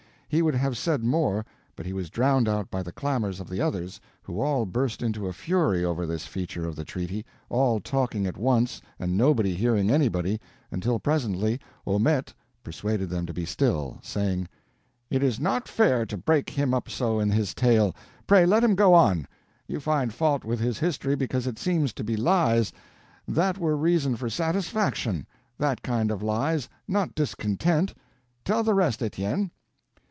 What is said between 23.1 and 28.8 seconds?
That were reason for satisfaction—that kind of lies—not discontent. Tell the